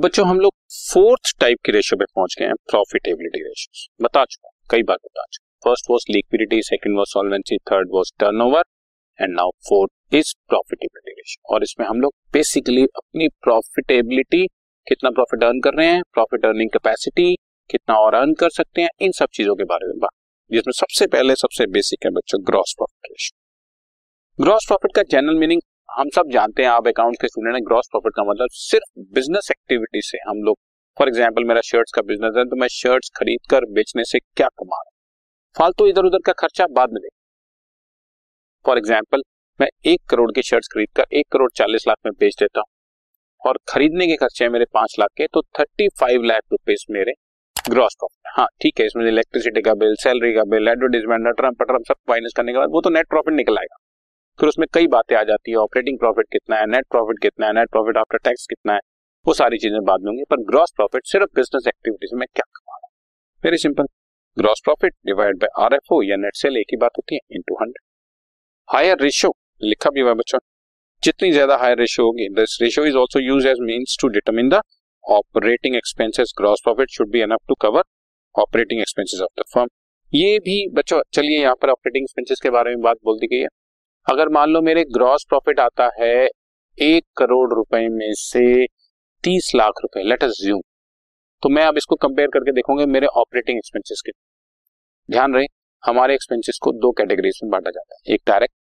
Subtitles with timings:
[0.00, 0.52] अब बच्चों, हम लोग
[0.92, 5.24] फोर्थ टाइप के रेशियो पे पहुँच गए हैं प्रॉफिटेबिलिटी रेशियो बता चुका कई बार बता
[5.32, 8.62] चुका first was liquidity second was solvency third was turnover
[9.20, 14.46] and now fourth is profitability ratio और इसमें हम लोग बेसिकली अपनी प्रॉफिटेबिलिटी
[14.86, 17.34] कितना प्रॉफिट अर्न कर रहे हैं प्रॉफिट अर्निंग कैपेसिटी
[17.70, 20.10] कितना और अर्न कर सकते हैं, इन सब चीज़ों के बारे में बात।
[20.50, 25.60] जिसमें सबसे पहले, सबसे बेसिक है बच्चों gross profit ratio gross profit का जनरल मीनिंग
[25.90, 29.48] हम सब जानते हैं, आप अकाउंट के स्टूडेंट हैं ग्रॉस प्रॉफिट का मतलब सिर्फ़ बिज़नेस
[29.50, 30.56] एक्टिविटी से हम लोग
[30.96, 34.48] फॉर एग्ज़ाम्पल मेरा शर्ट्स का बिज़नेस है तो मैं शर्ट्स खरीद कर बेचने से क्या
[34.48, 34.92] कमा रहा हूँ?
[35.56, 37.00] फालतू इधर उधर का खर्चा बाद में
[38.64, 39.22] फॉर एग्ज़ाम्पल
[39.60, 42.66] मैं एक करोड़ के शर्ट्स खरीद कर एक करोड़ चालीस लाख में बेच देता हूँ।
[43.42, 47.12] और खरीदने के खर्चे मेरे पाँच लाख के तो थर्टी फाइव लाख रुपीज़ मेरे
[47.70, 51.82] ग्रॉस प्रॉफिट हाँ। ठीक है, इसमें इलेक्ट्रिसिटी का बिल सैलरी का बिल एडवर्टीजमेंट अटरम पटरम
[51.88, 53.79] सब माइनस करने के बाद वो तो नेट प्रॉफिट निकल आएगा।
[54.40, 57.52] फिर उसमें कई बातें आ जाती है ऑपरेटिंग प्रॉफिट कितना है नेट प्रॉफिट कितना है
[57.52, 58.80] नेट प्रॉफिट आफ्टर टैक्स कितना है,
[59.26, 62.76] वो सारी चीज़ें बाद में होंगी, पर ग्रॉस प्रॉफिट सिर्फ़ बिज़नेस एक्टिविटीज़ में क्या कमा
[62.76, 62.92] रहा हूँ?
[63.42, 63.86] Very simple
[64.36, 67.36] gross profit divide by R F O या नेट सेल एक ही बात होती है
[67.36, 67.84] इंटू हंड्रेड
[68.68, 70.38] हायर रेशियो लिखा भी हुआ बच्चों,
[71.02, 74.60] जितनी ज़्यादा हायर रेशियो होगी this ratio is also use as means to determine the
[75.04, 77.82] operating expenses gross profit should be enough to cover
[78.34, 79.68] operating expenses of the firm
[80.12, 83.38] ये भी बच्चों, चलिए यहाँ पर ऑपरेटिंग एक्सपेंसेस के बारे में बात बोल दी गई
[83.38, 83.48] है।
[84.10, 86.14] अगर मान लो मेरे ग्रॉस प्रॉफिट आता है
[86.78, 88.66] एक करोड़ रुपए में से
[89.24, 90.60] तीस लाख रुपए लेट अस ज्यूम
[91.42, 94.12] तो मैं अब इसको कंपेयर करके देखूँगे मेरे ऑपरेटिंग एक्सपेंसेस के।
[95.08, 95.46] ध्यान रहे,
[95.82, 98.54] हमारे एक्सपेंसेस को दो कैटेगरीज में बांटा जाता है, एक डायरेक्ट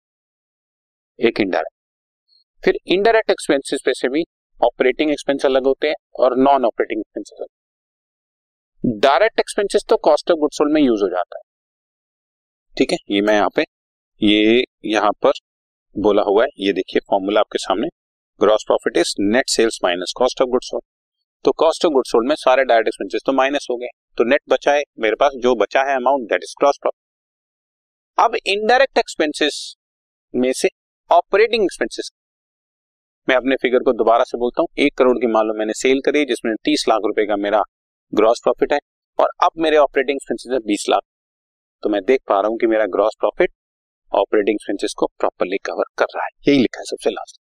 [1.20, 4.24] एक इनडायरेक्ट फिर इनडायरेक्ट एक्सपेंसेस पे से भी
[4.60, 10.40] ऑपरेटिंग एक्सपेंस अलग होते हैं और नॉन ऑपरेटिंग एक्सपेंसेस अलग डायरेक्ट एक्सपेंसेस तो कॉस्ट ऑफ़
[10.40, 11.44] गुड सोल्ड में यूज़ हो जाता है।
[12.78, 13.64] ठीक है, ये मैं यहाँ पे
[14.22, 15.32] ये यहाँ पर
[15.96, 17.88] बोला हुआ है, ये देखिए फॉर्मूला आपके सामने।
[18.42, 20.84] Gross profit is net sales minus cost of good sold
[21.46, 23.88] तो कॉस्ट ऑफ़ गुड सोल्ड में सारे डायरेक्ट एक्सपेंसेस तो माइनस हो गए।
[24.18, 26.98] तो नेट बचा है, मेरे पास जो बचा है amount that is gross profit
[28.18, 29.76] अब इनडायरेक्ट एक्सपेंसेस
[30.34, 30.70] में से
[31.10, 32.10] ऑपरेटिंग एक्सपेंसेस
[33.28, 36.26] मैं अपने फिगर को दोबारा से बोलता हूँ। एक करोड़ की मालूम मैंने सेल करी,
[36.26, 37.62] जिसमें तीस लाख रुपए का मेरा
[38.14, 38.80] ग्रॉस प्रॉफिट है।
[39.20, 41.02] और अब मेरे ऑपरेटिंग एक्सपेंसेस है बीस लाख।
[41.84, 43.52] तो मैं देख पा रहा हूँ कि मेरा ग्रॉस प्रॉफिट
[44.12, 47.40] ऑपरेटिंग एक्सपेंसेस को प्रॉपरली कवर कर रहा है। यही लिखा है सबसे लास्ट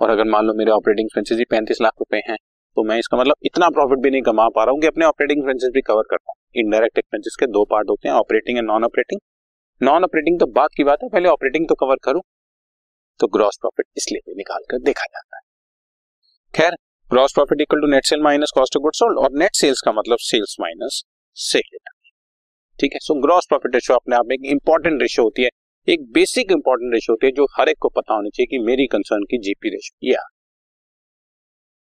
[0.00, 2.36] और अगर मान लो मेरे ऑपरेटिंग एक्सपेंसेस ही पैंतीस लाख रुपए हैं
[2.76, 5.40] तो मैं इसका मतलब इतना प्रॉफिट भी नहीं कमा पा रहा हूँ कि अपने ऑपरेटिंग
[5.40, 8.84] एक्सपेंसेस भी कवर कर पाऊँ। इनडायरेक्ट एक्सपेंसेस के दो पार्ट होते हैं operating and non
[8.84, 9.20] operating
[9.80, 12.22] non operating तो बात की बात है, पहले ऑपरेटिंग तो कवर करूँ
[13.20, 15.42] तो ग्रॉस प्रॉफिट इसलिए भी निकाल कर देखा जाता है।
[16.54, 16.76] खैर
[17.10, 19.92] gross profit equal to net sale minus cost of good sold और नेट सेल्स का
[19.92, 21.02] मतलब सेल्स माइनस
[21.36, 21.76] सेल
[22.84, 22.98] ठीक है?
[23.02, 25.48] सो ग्रॉस प्रॉफिट रेशियो अपने आप में एक इंपॉर्टेंट रेशियो होती है।
[25.88, 28.86] एक बेसिक इंपॉर्टेंट रेशियो होती है जो हर एक को पता होनी चाहिए कि मेरी
[28.86, 30.22] कंसर्न की जीपी रेशियो या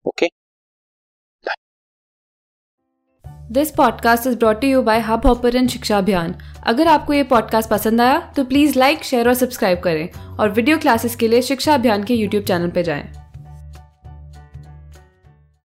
[0.06, 0.28] okay
[3.52, 6.34] this podcast is brought you by Hubhopper Shiksha Abhiyan
[6.66, 10.78] अगर आपको ये पॉडकास्ट पसंद आया तो प्लीज़ लाइक शेयर और सब्सक्राइब करें। और वीडियो
[10.78, 13.19] क्लासेस के लिए शिक्षा अभियान के यूट्यूब चैनल पर जाएँ।